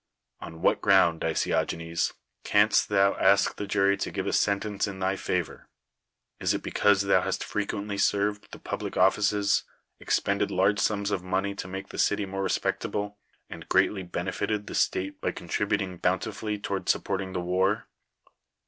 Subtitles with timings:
[0.39, 2.13] On what ground, Dic^i20genes,
[2.43, 5.69] canst thou ask the jury to give a sentence in thy favor?
[6.39, 9.61] Is it because thou hast frequently served the public offices;
[9.99, 14.73] expended large sums of money to make the city more respectable, and greatly benefited the
[14.73, 17.85] state by contributing bountifully toward supporting the war?